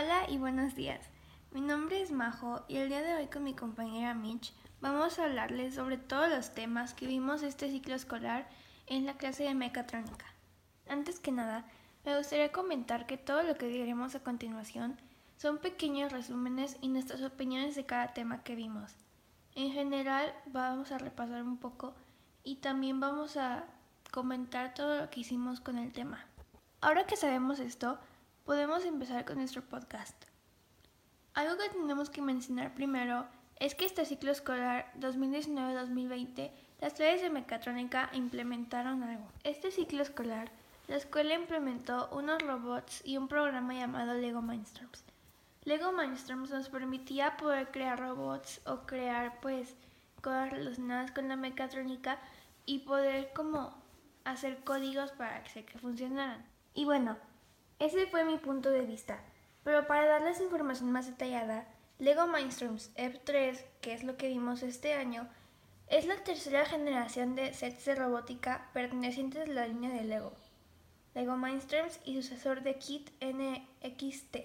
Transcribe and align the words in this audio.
Hola 0.00 0.30
y 0.30 0.38
buenos 0.38 0.76
días. 0.76 1.00
Mi 1.50 1.60
nombre 1.60 2.00
es 2.00 2.12
Majo 2.12 2.62
y 2.68 2.76
el 2.76 2.88
día 2.88 3.02
de 3.02 3.14
hoy 3.14 3.26
con 3.26 3.42
mi 3.42 3.52
compañera 3.52 4.14
Mitch 4.14 4.52
vamos 4.80 5.18
a 5.18 5.24
hablarles 5.24 5.74
sobre 5.74 5.96
todos 5.96 6.28
los 6.28 6.54
temas 6.54 6.94
que 6.94 7.08
vimos 7.08 7.42
este 7.42 7.68
ciclo 7.68 7.96
escolar 7.96 8.48
en 8.86 9.06
la 9.06 9.14
clase 9.14 9.42
de 9.42 9.56
mecatrónica. 9.56 10.26
Antes 10.88 11.18
que 11.18 11.32
nada, 11.32 11.64
me 12.04 12.16
gustaría 12.16 12.52
comentar 12.52 13.06
que 13.06 13.16
todo 13.16 13.42
lo 13.42 13.56
que 13.56 13.66
diremos 13.66 14.14
a 14.14 14.22
continuación 14.22 15.00
son 15.36 15.58
pequeños 15.58 16.12
resúmenes 16.12 16.76
y 16.80 16.86
nuestras 16.86 17.22
opiniones 17.22 17.74
de 17.74 17.84
cada 17.84 18.14
tema 18.14 18.44
que 18.44 18.54
vimos. 18.54 18.94
En 19.56 19.72
general 19.72 20.32
vamos 20.46 20.92
a 20.92 20.98
repasar 20.98 21.42
un 21.42 21.56
poco 21.56 21.96
y 22.44 22.56
también 22.56 23.00
vamos 23.00 23.36
a 23.36 23.64
comentar 24.12 24.74
todo 24.74 25.00
lo 25.00 25.10
que 25.10 25.20
hicimos 25.20 25.60
con 25.60 25.76
el 25.76 25.92
tema. 25.92 26.24
Ahora 26.80 27.04
que 27.04 27.16
sabemos 27.16 27.58
esto, 27.58 27.98
podemos 28.48 28.86
empezar 28.86 29.26
con 29.26 29.36
nuestro 29.36 29.60
podcast. 29.60 30.16
Algo 31.34 31.58
que 31.58 31.68
tenemos 31.68 32.08
que 32.08 32.22
mencionar 32.22 32.72
primero 32.72 33.26
es 33.56 33.74
que 33.74 33.84
este 33.84 34.06
ciclo 34.06 34.32
escolar 34.32 34.90
2019-2020 34.98 36.50
las 36.80 36.94
clases 36.94 37.20
de 37.20 37.28
mecatrónica 37.28 38.08
implementaron 38.14 39.02
algo. 39.02 39.28
Este 39.44 39.70
ciclo 39.70 40.02
escolar, 40.02 40.50
la 40.86 40.96
escuela 40.96 41.34
implementó 41.34 42.08
unos 42.10 42.40
robots 42.40 43.02
y 43.04 43.18
un 43.18 43.28
programa 43.28 43.74
llamado 43.74 44.14
Lego 44.14 44.40
Mindstorms. 44.40 45.04
Lego 45.64 45.92
Mindstorms 45.92 46.50
nos 46.50 46.70
permitía 46.70 47.36
poder 47.36 47.70
crear 47.70 48.00
robots 48.00 48.62
o 48.64 48.86
crear 48.86 49.40
pues 49.42 49.74
cosas 50.22 50.52
relacionadas 50.52 51.10
con 51.10 51.28
la 51.28 51.36
mecatrónica 51.36 52.18
y 52.64 52.78
poder 52.78 53.30
como 53.34 53.74
hacer 54.24 54.64
códigos 54.64 55.12
para 55.12 55.42
que 55.44 55.78
funcionaran. 55.78 56.46
Y 56.72 56.86
bueno, 56.86 57.18
ese 57.78 58.06
fue 58.06 58.24
mi 58.24 58.38
punto 58.38 58.70
de 58.70 58.82
vista. 58.82 59.20
Pero 59.64 59.86
para 59.86 60.06
darles 60.06 60.40
información 60.40 60.90
más 60.90 61.06
detallada, 61.06 61.66
Lego 61.98 62.26
Mindstorms 62.26 62.94
F3, 62.96 63.60
que 63.80 63.92
es 63.92 64.04
lo 64.04 64.16
que 64.16 64.28
vimos 64.28 64.62
este 64.62 64.94
año, 64.94 65.28
es 65.88 66.06
la 66.06 66.16
tercera 66.22 66.64
generación 66.64 67.34
de 67.34 67.54
sets 67.54 67.84
de 67.84 67.94
robótica 67.94 68.68
pertenecientes 68.72 69.48
a 69.48 69.52
la 69.52 69.66
línea 69.66 69.90
de 69.90 70.04
Lego. 70.04 70.32
Lego 71.14 71.36
Mindstorms 71.36 72.00
y 72.04 72.14
sucesor 72.14 72.62
de 72.62 72.78
Kit 72.78 73.10
NXT. 73.20 74.36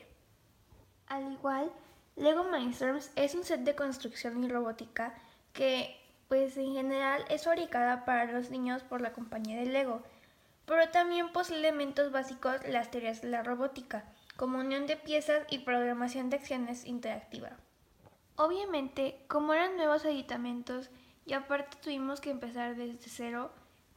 Al 1.07 1.31
igual, 1.31 1.71
Lego 2.15 2.45
Mindstorms 2.45 3.11
es 3.15 3.35
un 3.35 3.43
set 3.43 3.61
de 3.61 3.75
construcción 3.75 4.43
y 4.43 4.47
robótica 4.47 5.13
que, 5.51 5.99
pues 6.27 6.57
en 6.57 6.73
general, 6.73 7.25
es 7.29 7.43
fabricada 7.43 8.05
para 8.05 8.31
los 8.31 8.49
niños 8.49 8.83
por 8.83 9.01
la 9.01 9.13
compañía 9.13 9.59
de 9.59 9.65
Lego, 9.65 10.01
pero 10.65 10.89
también 10.89 11.31
posee 11.31 11.57
elementos 11.57 12.11
básicos 12.11 12.55
las 12.67 12.91
teorías 12.91 13.21
de 13.21 13.29
la 13.29 13.43
robótica, 13.43 14.05
como 14.37 14.59
unión 14.59 14.87
de 14.87 14.97
piezas 14.97 15.45
y 15.49 15.59
programación 15.59 16.29
de 16.29 16.37
acciones 16.37 16.85
interactiva. 16.85 17.51
Obviamente, 18.35 19.23
como 19.27 19.53
eran 19.53 19.77
nuevos 19.77 20.05
aditamentos 20.05 20.89
y 21.25 21.33
aparte 21.33 21.77
tuvimos 21.81 22.19
que 22.19 22.31
empezar 22.31 22.75
desde 22.75 23.09
cero, 23.09 23.51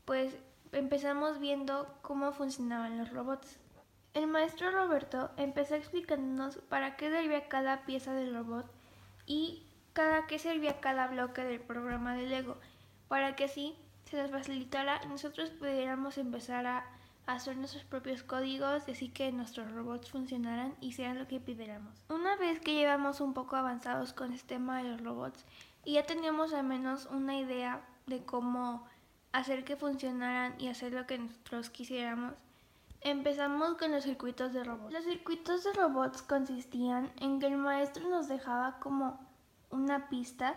pues 0.05 0.35
empezamos 0.73 1.41
viendo 1.41 1.89
cómo 2.03 2.33
funcionaban 2.33 2.99
los 2.99 3.11
robots. 3.11 3.59
El 4.13 4.27
maestro 4.27 4.71
Roberto 4.71 5.31
empezó 5.37 5.75
explicándonos 5.75 6.59
para 6.69 6.97
qué 6.97 7.11
servía 7.11 7.49
cada 7.49 7.85
pieza 7.85 8.15
del 8.15 8.35
robot 8.35 8.67
y 9.27 9.67
cada 9.93 10.27
qué 10.27 10.39
servía 10.39 10.81
cada 10.81 11.07
bloque 11.07 11.43
del 11.43 11.61
programa 11.61 12.15
de 12.15 12.27
Lego, 12.27 12.59
para 13.09 13.37
que 13.37 13.45
así 13.45 13.77
se 14.09 14.17
nos 14.17 14.31
facilitara 14.31 15.01
y 15.05 15.09
nosotros 15.09 15.51
pudiéramos 15.51 16.19
empezar 16.19 16.67
a 16.67 16.87
hacer 17.27 17.57
nuestros 17.57 17.85
propios 17.85 18.23
códigos 18.23 18.89
así 18.89 19.09
que 19.09 19.33
nuestros 19.33 19.71
robots 19.73 20.11
funcionaran 20.11 20.75
y 20.81 20.93
sean 20.93 21.19
lo 21.19 21.27
que 21.27 21.41
pidiéramos. 21.41 21.93
Una 22.09 22.37
vez 22.37 22.61
que 22.61 22.75
llevamos 22.75 23.21
un 23.21 23.35
poco 23.35 23.57
avanzados 23.57 24.13
con 24.13 24.33
este 24.33 24.55
tema 24.55 24.83
de 24.83 24.91
los 24.91 25.01
robots 25.03 25.45
y 25.85 25.95
ya 25.95 26.05
teníamos 26.05 26.53
al 26.53 26.65
menos 26.65 27.07
una 27.07 27.37
idea 27.37 27.81
de 28.07 28.25
cómo 28.25 28.87
hacer 29.33 29.65
que 29.65 29.77
funcionaran 29.77 30.55
y 30.59 30.69
hacer 30.69 30.93
lo 30.93 31.07
que 31.07 31.19
nosotros 31.19 31.71
quisiéramos, 31.71 32.35
Empezamos 33.03 33.77
con 33.77 33.93
los 33.93 34.03
circuitos 34.03 34.53
de 34.53 34.65
robots. 34.65 34.93
Los 34.93 35.05
circuitos 35.05 35.63
de 35.63 35.73
robots 35.75 36.23
consistían 36.23 37.13
en 37.21 37.39
que 37.39 37.47
el 37.47 37.57
maestro 37.57 38.09
nos 38.09 38.27
dejaba 38.27 38.81
como 38.81 39.21
una 39.71 40.09
pista 40.09 40.57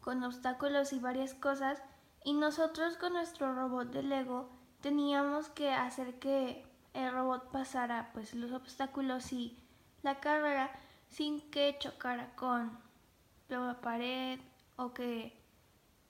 con 0.00 0.22
obstáculos 0.24 0.94
y 0.94 1.00
varias 1.00 1.34
cosas 1.34 1.82
y 2.24 2.34
nosotros 2.34 2.96
con 2.96 3.14
nuestro 3.14 3.54
robot 3.54 3.90
de 3.90 4.02
Lego 4.02 4.48
teníamos 4.80 5.48
que 5.48 5.72
hacer 5.72 6.18
que 6.18 6.64
el 6.94 7.12
robot 7.12 7.50
pasara 7.50 8.10
pues 8.12 8.34
los 8.34 8.52
obstáculos 8.52 9.32
y 9.32 9.56
la 10.02 10.20
carrera 10.20 10.70
sin 11.08 11.40
que 11.50 11.76
chocara 11.78 12.34
con 12.36 12.78
la 13.48 13.80
pared 13.80 14.40
o 14.76 14.92
que 14.94 15.36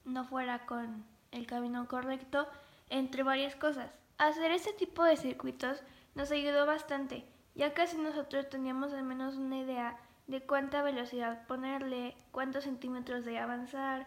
no 0.04 0.24
fuera 0.24 0.66
con 0.66 1.04
el 1.30 1.46
camino 1.46 1.88
correcto 1.88 2.46
entre 2.88 3.22
varias 3.22 3.56
cosas. 3.56 3.90
Hacer 4.18 4.52
este 4.52 4.72
tipo 4.72 5.02
de 5.04 5.16
circuitos 5.16 5.82
nos 6.14 6.30
ayudó 6.30 6.66
bastante, 6.66 7.24
ya 7.54 7.72
así 7.76 7.96
nosotros 7.98 8.48
teníamos 8.48 8.92
al 8.92 9.02
menos 9.02 9.36
una 9.36 9.58
idea 9.58 9.98
de 10.26 10.42
cuánta 10.42 10.82
velocidad 10.82 11.46
ponerle, 11.46 12.16
cuántos 12.30 12.64
centímetros 12.64 13.24
de 13.24 13.38
avanzar, 13.38 14.06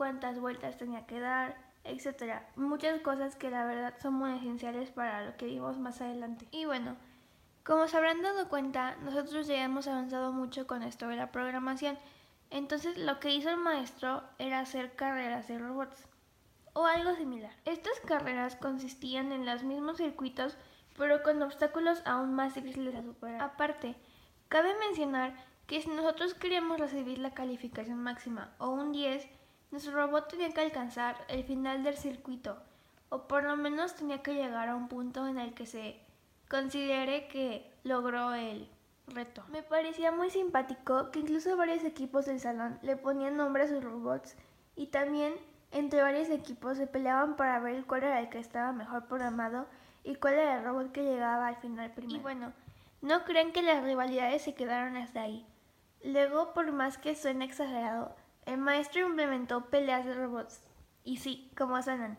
cuántas 0.00 0.40
vueltas 0.40 0.78
tenía 0.78 1.04
que 1.04 1.20
dar, 1.20 1.58
etc. 1.84 2.40
Muchas 2.56 3.02
cosas 3.02 3.36
que 3.36 3.50
la 3.50 3.66
verdad 3.66 3.92
son 4.00 4.14
muy 4.14 4.32
esenciales 4.32 4.90
para 4.90 5.26
lo 5.26 5.36
que 5.36 5.44
vimos 5.44 5.76
más 5.76 6.00
adelante. 6.00 6.48
Y 6.52 6.64
bueno, 6.64 6.96
como 7.64 7.86
se 7.86 7.98
habrán 7.98 8.22
dado 8.22 8.48
cuenta, 8.48 8.96
nosotros 9.02 9.46
ya 9.46 9.62
hemos 9.62 9.88
avanzado 9.88 10.32
mucho 10.32 10.66
con 10.66 10.82
esto 10.82 11.06
de 11.08 11.16
la 11.16 11.30
programación. 11.30 11.98
Entonces 12.48 12.96
lo 12.96 13.20
que 13.20 13.34
hizo 13.34 13.50
el 13.50 13.58
maestro 13.58 14.22
era 14.38 14.60
hacer 14.60 14.96
carreras 14.96 15.48
de 15.48 15.58
robots 15.58 16.08
o 16.72 16.86
algo 16.86 17.14
similar. 17.16 17.52
Estas 17.66 18.00
carreras 18.00 18.56
consistían 18.56 19.32
en 19.32 19.44
los 19.44 19.64
mismos 19.64 19.98
circuitos, 19.98 20.56
pero 20.96 21.22
con 21.22 21.42
obstáculos 21.42 22.00
aún 22.06 22.32
más 22.32 22.54
difíciles 22.54 22.94
de 22.94 23.02
superar. 23.02 23.42
Aparte, 23.42 23.96
cabe 24.48 24.74
mencionar 24.78 25.34
que 25.66 25.82
si 25.82 25.90
nosotros 25.90 26.32
queríamos 26.32 26.80
recibir 26.80 27.18
la 27.18 27.34
calificación 27.34 28.02
máxima 28.02 28.54
o 28.56 28.70
un 28.70 28.92
10, 28.92 29.28
nuestro 29.70 29.92
robot 29.92 30.28
tenía 30.28 30.50
que 30.50 30.60
alcanzar 30.60 31.16
el 31.28 31.44
final 31.44 31.82
del 31.82 31.96
circuito, 31.96 32.56
o 33.08 33.28
por 33.28 33.44
lo 33.44 33.56
menos 33.56 33.94
tenía 33.94 34.22
que 34.22 34.34
llegar 34.34 34.68
a 34.68 34.76
un 34.76 34.88
punto 34.88 35.26
en 35.26 35.38
el 35.38 35.54
que 35.54 35.66
se 35.66 36.00
considere 36.48 37.28
que 37.28 37.70
logró 37.84 38.34
el 38.34 38.68
reto. 39.06 39.44
Me 39.50 39.62
parecía 39.62 40.12
muy 40.12 40.30
simpático 40.30 41.10
que 41.10 41.20
incluso 41.20 41.56
varios 41.56 41.84
equipos 41.84 42.26
del 42.26 42.40
salón 42.40 42.78
le 42.82 42.96
ponían 42.96 43.36
nombre 43.36 43.64
a 43.64 43.68
sus 43.68 43.82
robots 43.82 44.36
y 44.76 44.86
también 44.86 45.34
entre 45.72 46.02
varios 46.02 46.28
equipos 46.30 46.76
se 46.76 46.86
peleaban 46.86 47.36
para 47.36 47.60
ver 47.60 47.84
cuál 47.84 48.04
era 48.04 48.20
el 48.20 48.28
que 48.28 48.38
estaba 48.38 48.72
mejor 48.72 49.06
programado 49.06 49.66
y 50.02 50.16
cuál 50.16 50.34
era 50.34 50.58
el 50.58 50.64
robot 50.64 50.92
que 50.92 51.04
llegaba 51.04 51.46
al 51.46 51.56
final 51.56 51.92
primero. 51.92 52.18
Y 52.18 52.22
bueno, 52.22 52.52
no 53.02 53.24
creen 53.24 53.52
que 53.52 53.62
las 53.62 53.84
rivalidades 53.84 54.42
se 54.42 54.54
quedaron 54.54 54.96
hasta 54.96 55.22
ahí. 55.22 55.46
Luego, 56.02 56.54
por 56.54 56.72
más 56.72 56.98
que 56.98 57.14
suene 57.14 57.44
exagerado, 57.44 58.16
el 58.50 58.58
maestro 58.58 59.06
implementó 59.06 59.66
peleas 59.66 60.04
de 60.04 60.12
robots. 60.12 60.60
Y 61.04 61.18
sí, 61.18 61.52
como 61.56 61.80
suenan. 61.82 62.18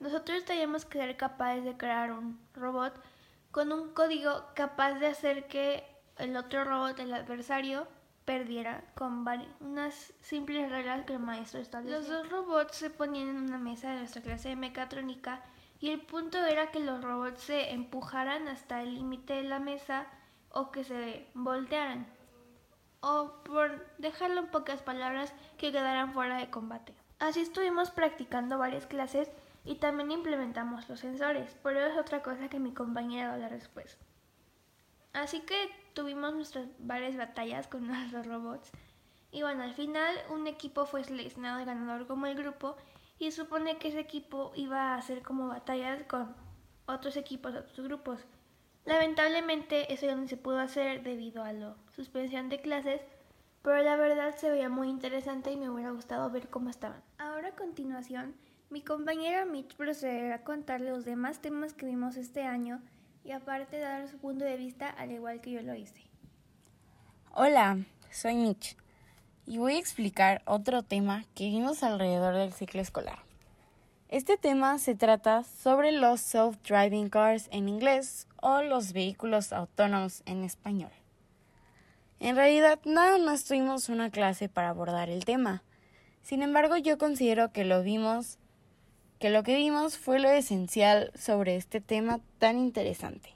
Nosotros 0.00 0.44
teníamos 0.44 0.84
que 0.84 0.98
ser 0.98 1.16
capaces 1.16 1.64
de 1.64 1.76
crear 1.76 2.10
un 2.10 2.40
robot 2.52 3.00
con 3.52 3.72
un 3.72 3.90
código 3.94 4.44
capaz 4.54 4.94
de 4.94 5.06
hacer 5.06 5.46
que 5.46 5.84
el 6.16 6.36
otro 6.36 6.64
robot, 6.64 6.98
el 6.98 7.14
adversario, 7.14 7.86
perdiera 8.24 8.82
con 8.96 9.24
unas 9.60 10.12
simples 10.20 10.68
reglas 10.68 11.06
que 11.06 11.12
el 11.12 11.20
maestro 11.20 11.60
estableció. 11.60 11.98
Los 11.98 12.08
dos 12.08 12.28
robots 12.28 12.76
se 12.76 12.90
ponían 12.90 13.28
en 13.28 13.36
una 13.36 13.58
mesa 13.58 13.92
de 13.92 14.00
nuestra 14.00 14.20
clase 14.20 14.48
de 14.48 14.56
mecatrónica 14.56 15.42
y 15.78 15.90
el 15.90 16.00
punto 16.00 16.44
era 16.44 16.72
que 16.72 16.80
los 16.80 17.02
robots 17.04 17.40
se 17.40 17.70
empujaran 17.70 18.48
hasta 18.48 18.82
el 18.82 18.96
límite 18.96 19.34
de 19.34 19.44
la 19.44 19.60
mesa 19.60 20.08
o 20.50 20.72
que 20.72 20.82
se 20.82 21.28
voltearan 21.34 22.17
o 23.00 23.32
por 23.44 23.86
dejarlo 23.98 24.40
en 24.40 24.50
pocas 24.50 24.82
palabras 24.82 25.32
que 25.56 25.72
quedaran 25.72 26.12
fuera 26.12 26.38
de 26.38 26.50
combate. 26.50 26.94
Así 27.18 27.40
estuvimos 27.40 27.90
practicando 27.90 28.58
varias 28.58 28.86
clases 28.86 29.30
y 29.64 29.76
también 29.76 30.10
implementamos 30.10 30.88
los 30.88 31.00
sensores, 31.00 31.56
pero 31.62 31.80
es 31.80 31.96
otra 31.96 32.22
cosa 32.22 32.48
que 32.48 32.60
mi 32.60 32.72
compañera 32.72 33.26
va 33.26 33.32
a 33.32 33.34
hablar 33.34 33.52
después. 33.52 33.98
Así 35.12 35.40
que 35.40 35.70
tuvimos 35.94 36.34
nuestras 36.34 36.68
varias 36.78 37.16
batallas 37.16 37.66
con 37.66 37.86
nuestros 37.88 38.26
robots. 38.26 38.70
Y 39.30 39.42
bueno, 39.42 39.62
al 39.62 39.74
final 39.74 40.16
un 40.30 40.46
equipo 40.46 40.86
fue 40.86 41.04
seleccionado 41.04 41.58
de 41.58 41.64
ganador 41.64 42.06
como 42.06 42.26
el 42.26 42.34
grupo 42.34 42.76
y 43.18 43.30
supone 43.32 43.78
que 43.78 43.88
ese 43.88 44.00
equipo 44.00 44.52
iba 44.54 44.94
a 44.94 44.96
hacer 44.96 45.22
como 45.22 45.48
batallas 45.48 46.02
con 46.04 46.34
otros 46.86 47.16
equipos, 47.16 47.54
otros 47.54 47.80
grupos. 47.80 48.20
Lamentablemente 48.84 49.92
eso 49.92 50.06
ya 50.06 50.14
no 50.14 50.26
se 50.26 50.36
pudo 50.36 50.58
hacer 50.60 51.02
debido 51.02 51.42
a 51.42 51.52
la 51.52 51.76
suspensión 51.94 52.48
de 52.48 52.60
clases, 52.60 53.02
pero 53.62 53.82
la 53.82 53.96
verdad 53.96 54.34
se 54.36 54.50
veía 54.50 54.68
muy 54.68 54.88
interesante 54.88 55.52
y 55.52 55.56
me 55.56 55.68
hubiera 55.68 55.90
gustado 55.90 56.30
ver 56.30 56.48
cómo 56.48 56.70
estaban. 56.70 57.02
Ahora 57.18 57.48
a 57.48 57.56
continuación, 57.56 58.34
mi 58.70 58.82
compañera 58.82 59.44
Mitch 59.44 59.76
procederá 59.76 60.36
a 60.36 60.44
contarle 60.44 60.90
los 60.90 61.04
demás 61.04 61.40
temas 61.40 61.74
que 61.74 61.86
vimos 61.86 62.16
este 62.16 62.44
año 62.44 62.80
y 63.24 63.32
aparte 63.32 63.78
dar 63.78 64.08
su 64.08 64.18
punto 64.18 64.44
de 64.44 64.56
vista 64.56 64.88
al 64.88 65.10
igual 65.10 65.40
que 65.40 65.50
yo 65.50 65.62
lo 65.62 65.74
hice. 65.74 66.08
Hola, 67.34 67.78
soy 68.10 68.36
Mitch 68.36 68.76
y 69.46 69.58
voy 69.58 69.74
a 69.74 69.78
explicar 69.78 70.42
otro 70.44 70.82
tema 70.82 71.24
que 71.34 71.44
vimos 71.44 71.82
alrededor 71.82 72.34
del 72.34 72.52
ciclo 72.52 72.80
escolar. 72.80 73.27
Este 74.10 74.38
tema 74.38 74.78
se 74.78 74.94
trata 74.94 75.44
sobre 75.44 75.92
los 75.92 76.22
self-driving 76.22 77.10
cars 77.10 77.46
en 77.52 77.68
inglés 77.68 78.26
o 78.40 78.62
los 78.62 78.94
vehículos 78.94 79.52
autónomos 79.52 80.22
en 80.24 80.44
español. 80.44 80.90
En 82.18 82.34
realidad, 82.34 82.78
nada 82.86 83.18
más 83.18 83.44
tuvimos 83.44 83.90
una 83.90 84.08
clase 84.10 84.48
para 84.48 84.70
abordar 84.70 85.10
el 85.10 85.26
tema. 85.26 85.62
Sin 86.22 86.42
embargo, 86.42 86.78
yo 86.78 86.96
considero 86.96 87.52
que 87.52 87.64
lo 87.64 87.82
vimos 87.82 88.38
que 89.18 89.28
lo 89.28 89.42
que 89.42 89.56
vimos 89.56 89.98
fue 89.98 90.20
lo 90.20 90.30
esencial 90.30 91.10
sobre 91.14 91.56
este 91.56 91.82
tema 91.82 92.20
tan 92.38 92.56
interesante. 92.56 93.34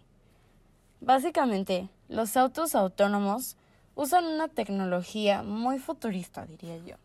Básicamente, 1.01 1.91
los 2.09 2.37
autos 2.37 2.75
autónomos 2.75 3.57
usan 3.95 4.25
una 4.25 4.49
tecnología 4.49 5.43
muy 5.43 5.79
futurista, 5.79 6.47
diría 6.47 6.79
yo. 6.79 6.97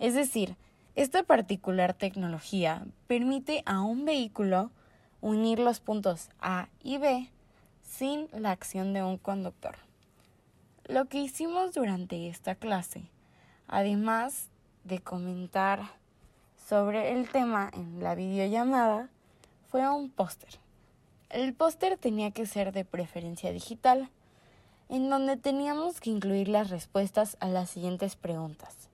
Es 0.00 0.14
decir, 0.14 0.56
esta 0.96 1.24
particular 1.24 1.94
tecnología 1.94 2.86
permite 3.08 3.62
a 3.66 3.82
un 3.82 4.04
vehículo 4.04 4.70
unir 5.20 5.58
los 5.58 5.80
puntos 5.80 6.30
A 6.40 6.68
y 6.82 6.98
B 6.98 7.30
sin 7.82 8.28
la 8.32 8.52
acción 8.52 8.92
de 8.92 9.02
un 9.02 9.18
conductor. 9.18 9.76
Lo 10.86 11.06
que 11.06 11.18
hicimos 11.18 11.72
durante 11.72 12.28
esta 12.28 12.54
clase, 12.54 13.02
además 13.66 14.48
de 14.84 15.00
comentar 15.00 15.80
sobre 16.68 17.12
el 17.12 17.28
tema 17.28 17.70
en 17.72 18.02
la 18.02 18.14
videollamada, 18.14 19.08
fue 19.68 19.88
un 19.88 20.10
póster. 20.10 20.60
El 21.28 21.54
póster 21.54 21.96
tenía 21.98 22.30
que 22.30 22.46
ser 22.46 22.72
de 22.72 22.84
preferencia 22.84 23.50
digital, 23.50 24.10
en 24.88 25.10
donde 25.10 25.36
teníamos 25.36 26.00
que 26.00 26.10
incluir 26.10 26.48
las 26.48 26.70
respuestas 26.70 27.36
a 27.40 27.48
las 27.48 27.70
siguientes 27.70 28.14
preguntas. 28.14 28.93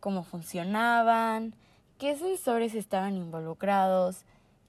¿Cómo 0.00 0.22
funcionaban? 0.22 1.54
¿Qué 1.98 2.16
sensores 2.16 2.74
estaban 2.74 3.16
involucrados? 3.16 4.24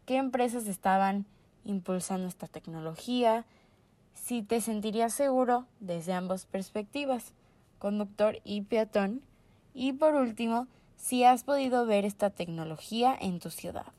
¿Qué 0.05 0.17
empresas 0.17 0.67
estaban 0.67 1.25
impulsando 1.65 2.27
esta 2.27 2.47
tecnología? 2.47 3.45
Si 4.15 4.41
te 4.41 4.61
sentirías 4.61 5.13
seguro 5.13 5.65
desde 5.79 6.13
ambas 6.13 6.45
perspectivas, 6.45 7.33
conductor 7.77 8.39
y 8.43 8.61
peatón. 8.61 9.21
Y 9.73 9.93
por 9.93 10.15
último, 10.15 10.67
si 10.97 11.23
has 11.23 11.43
podido 11.43 11.85
ver 11.85 12.05
esta 12.05 12.29
tecnología 12.29 13.15
en 13.19 13.39
tu 13.39 13.49
ciudad. 13.49 13.93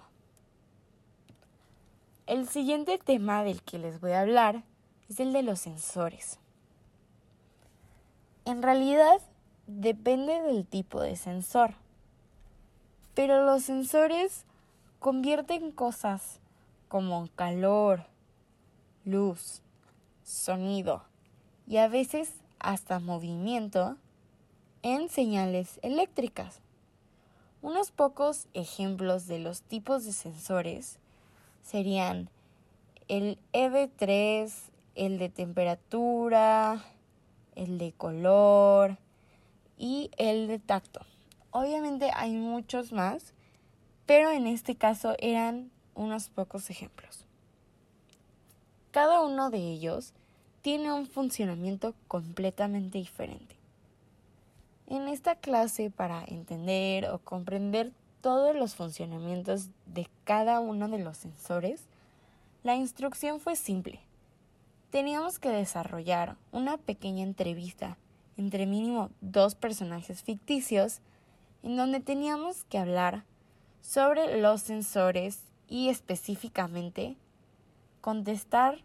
El 2.27 2.49
siguiente 2.49 2.99
tema 2.99 3.43
del 3.43 3.63
que 3.63 3.79
les 3.79 4.01
voy 4.01 4.13
a 4.13 4.21
hablar 4.21 4.63
es 5.09 5.19
el 5.19 5.33
de 5.33 5.43
los 5.43 5.59
sensores. 5.59 6.39
En 8.45 8.63
realidad 8.63 9.21
depende 9.67 10.41
del 10.43 10.67
tipo 10.67 11.01
de 11.01 11.17
sensor, 11.17 11.75
pero 13.15 13.45
los 13.45 13.63
sensores 13.65 14.45
convierten 14.99 15.71
cosas 15.71 16.41
como 16.89 17.29
calor, 17.37 18.05
luz, 19.05 19.63
sonido 20.25 21.03
y 21.67 21.79
a 21.79 21.89
veces 21.89 22.33
hasta 22.59 22.99
movimiento 22.99 23.97
en 24.83 25.09
señales 25.09 25.79
eléctricas. 25.83 26.61
Unos 27.63 27.91
pocos 27.91 28.47
ejemplos 28.55 29.27
de 29.27 29.39
los 29.39 29.63
tipos 29.63 30.05
de 30.05 30.13
sensores 30.13 30.99
serían 31.63 32.31
el 33.09 33.39
EV3, 33.53 34.51
el 34.95 35.19
de 35.19 35.29
temperatura, 35.29 36.83
el 37.55 37.79
de 37.79 37.93
color 37.93 38.99
y 39.81 40.11
el 40.19 40.47
de 40.47 40.59
tacto. 40.59 41.01
Obviamente 41.51 42.11
hay 42.15 42.33
muchos 42.33 42.93
más, 42.93 43.33
pero 44.05 44.31
en 44.31 44.47
este 44.47 44.77
caso 44.77 45.15
eran 45.19 45.71
unos 45.95 46.29
pocos 46.29 46.69
ejemplos. 46.69 47.25
Cada 48.91 49.23
uno 49.23 49.49
de 49.49 49.59
ellos 49.59 50.13
tiene 50.61 50.93
un 50.93 51.07
funcionamiento 51.07 51.95
completamente 52.09 52.99
diferente. 52.99 53.57
En 54.87 55.09
esta 55.09 55.35
clase, 55.37 55.91
para 55.91 56.25
entender 56.25 57.09
o 57.09 57.19
comprender 57.19 57.93
todos 58.21 58.55
los 58.55 58.75
funcionamientos 58.75 59.69
de 59.87 60.09
cada 60.25 60.61
uno 60.61 60.89
de 60.89 60.99
los 60.99 61.17
sensores, 61.17 61.85
la 62.65 62.75
instrucción 62.75 63.41
fue 63.41 63.57
simple. 63.57 64.01
Teníamos 64.91 65.39
que 65.39 65.49
desarrollar 65.49 66.37
una 66.53 66.77
pequeña 66.77 67.23
entrevista 67.23 67.97
entre 68.41 68.65
mínimo 68.65 69.11
dos 69.21 69.55
personajes 69.55 70.23
ficticios 70.23 71.01
en 71.63 71.77
donde 71.77 72.01
teníamos 72.01 72.65
que 72.65 72.79
hablar 72.79 73.25
sobre 73.83 74.41
los 74.41 74.63
sensores 74.63 75.43
y 75.69 75.91
específicamente 75.91 77.17
contestar 78.01 78.79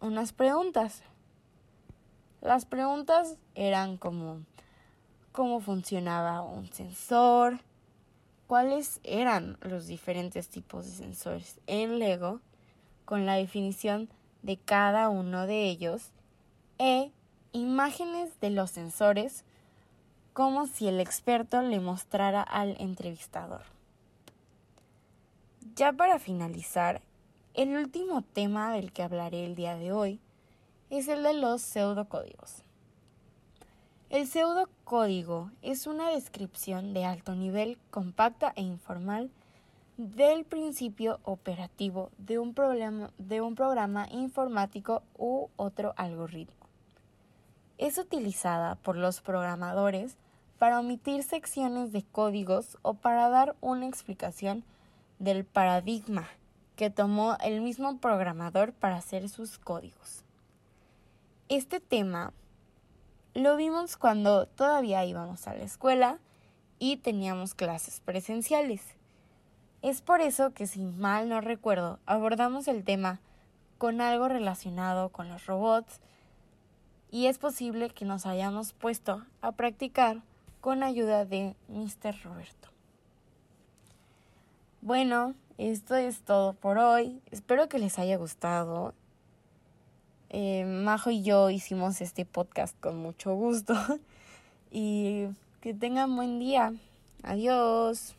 unas 0.00 0.32
preguntas. 0.32 1.02
Las 2.40 2.64
preguntas 2.64 3.36
eran 3.54 3.98
como 3.98 4.40
cómo 5.30 5.60
funcionaba 5.60 6.40
un 6.40 6.72
sensor, 6.72 7.60
cuáles 8.46 9.00
eran 9.04 9.58
los 9.60 9.86
diferentes 9.86 10.48
tipos 10.48 10.86
de 10.86 10.92
sensores 10.92 11.60
en 11.66 11.98
Lego, 11.98 12.40
con 13.04 13.26
la 13.26 13.34
definición 13.34 14.08
de 14.42 14.56
cada 14.56 15.10
uno 15.10 15.46
de 15.46 15.68
ellos, 15.68 16.12
e 16.78 17.12
imágenes 17.52 18.38
de 18.40 18.50
los 18.50 18.70
sensores 18.70 19.44
como 20.32 20.66
si 20.66 20.88
el 20.88 21.00
experto 21.00 21.62
le 21.62 21.80
mostrara 21.80 22.42
al 22.42 22.76
entrevistador. 22.80 23.62
Ya 25.74 25.92
para 25.92 26.18
finalizar, 26.18 27.02
el 27.54 27.76
último 27.76 28.22
tema 28.22 28.72
del 28.72 28.92
que 28.92 29.02
hablaré 29.02 29.44
el 29.44 29.54
día 29.54 29.76
de 29.76 29.92
hoy 29.92 30.20
es 30.88 31.08
el 31.08 31.22
de 31.22 31.34
los 31.34 31.62
pseudocódigos. 31.62 32.62
El 34.08 34.26
pseudocódigo 34.26 35.50
es 35.62 35.86
una 35.86 36.10
descripción 36.10 36.94
de 36.94 37.04
alto 37.04 37.34
nivel, 37.34 37.78
compacta 37.90 38.52
e 38.56 38.62
informal 38.62 39.30
del 39.96 40.44
principio 40.44 41.20
operativo 41.24 42.10
de 42.18 42.38
un, 42.38 42.54
de 43.18 43.40
un 43.40 43.54
programa 43.54 44.08
informático 44.10 45.02
u 45.18 45.48
otro 45.56 45.92
algoritmo. 45.96 46.69
Es 47.80 47.96
utilizada 47.96 48.74
por 48.74 48.94
los 48.94 49.22
programadores 49.22 50.18
para 50.58 50.78
omitir 50.78 51.22
secciones 51.22 51.92
de 51.92 52.02
códigos 52.02 52.76
o 52.82 52.92
para 52.92 53.30
dar 53.30 53.56
una 53.62 53.86
explicación 53.86 54.64
del 55.18 55.46
paradigma 55.46 56.28
que 56.76 56.90
tomó 56.90 57.38
el 57.42 57.62
mismo 57.62 57.96
programador 57.96 58.74
para 58.74 58.96
hacer 58.96 59.30
sus 59.30 59.58
códigos. 59.58 60.24
Este 61.48 61.80
tema 61.80 62.34
lo 63.32 63.56
vimos 63.56 63.96
cuando 63.96 64.44
todavía 64.44 65.06
íbamos 65.06 65.48
a 65.48 65.54
la 65.54 65.64
escuela 65.64 66.18
y 66.78 66.98
teníamos 66.98 67.54
clases 67.54 68.00
presenciales. 68.00 68.82
Es 69.80 70.02
por 70.02 70.20
eso 70.20 70.52
que, 70.52 70.66
si 70.66 70.84
mal 70.84 71.30
no 71.30 71.40
recuerdo, 71.40 71.98
abordamos 72.04 72.68
el 72.68 72.84
tema 72.84 73.20
con 73.78 74.02
algo 74.02 74.28
relacionado 74.28 75.08
con 75.08 75.30
los 75.30 75.46
robots 75.46 75.98
y 77.10 77.26
es 77.26 77.38
posible 77.38 77.90
que 77.90 78.04
nos 78.04 78.26
hayamos 78.26 78.72
puesto 78.72 79.24
a 79.42 79.52
practicar 79.52 80.22
con 80.60 80.82
ayuda 80.82 81.24
de 81.24 81.54
Mr. 81.68 82.22
Roberto. 82.22 82.68
Bueno, 84.82 85.34
esto 85.58 85.96
es 85.96 86.20
todo 86.20 86.52
por 86.54 86.78
hoy. 86.78 87.20
Espero 87.30 87.68
que 87.68 87.78
les 87.78 87.98
haya 87.98 88.16
gustado 88.16 88.94
eh, 90.30 90.64
Majo 90.64 91.10
y 91.10 91.22
yo 91.22 91.50
hicimos 91.50 92.00
este 92.00 92.24
podcast 92.24 92.78
con 92.80 92.96
mucho 92.96 93.34
gusto 93.34 93.74
y 94.70 95.26
que 95.60 95.74
tengan 95.74 96.14
buen 96.14 96.38
día. 96.38 96.72
Adiós. 97.22 98.14